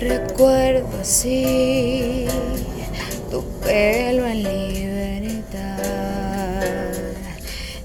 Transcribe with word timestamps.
recuerdo 0.00 0.88
así, 1.00 2.26
tu 3.30 3.44
pelo 3.60 4.26
en 4.26 4.42
libertad 4.42 5.78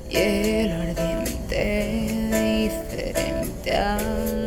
y 0.09 0.17
el 0.17 0.71
ardiente 0.71 1.99
diferente 2.69 3.75
a 3.75 3.97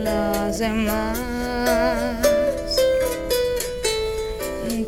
los 0.04 0.58
demás. 0.58 1.18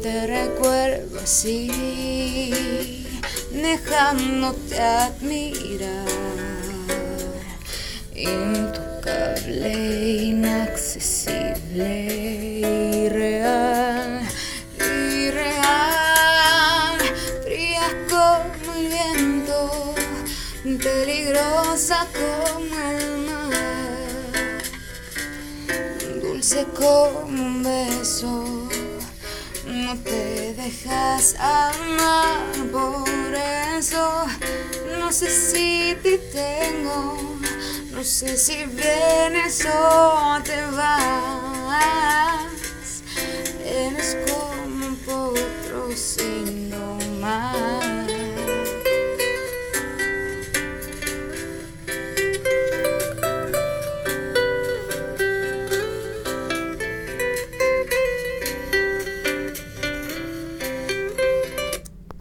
Te 0.02 0.26
recuerdo 0.26 1.20
así, 1.22 1.70
dejándote 3.52 4.80
admirar, 4.80 6.08
intocable, 8.16 9.72
inaccesible, 10.24 12.21
peligrosa 20.62 22.06
como 22.12 22.78
el 22.90 23.18
mar, 23.26 24.62
dulce 26.22 26.64
como 26.76 27.20
un 27.20 27.62
beso. 27.64 28.68
No 29.66 29.96
te 29.98 30.54
dejas 30.54 31.34
amar, 31.38 32.38
por 32.70 33.34
eso 33.76 34.26
no 34.98 35.10
sé 35.12 35.28
si 35.30 35.96
te 36.02 36.18
tengo, 36.18 37.38
no 37.90 38.04
sé 38.04 38.36
si 38.36 38.64
vienes 38.66 39.66
o 39.66 40.38
te 40.44 40.64
vas. 40.76 41.82
Eres 43.64 44.16
como 44.26 44.86
un 44.86 44.96
potro 44.96 45.96
sin 45.96 46.71